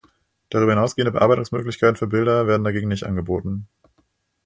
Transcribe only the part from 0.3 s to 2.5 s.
Darüber hinaus gehende Bearbeitungsmöglichkeiten für Bilder